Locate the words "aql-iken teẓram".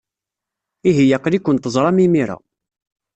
1.17-1.97